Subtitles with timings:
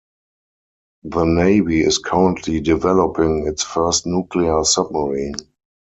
[1.03, 5.35] The Navy is currently developing its first nuclear submarine.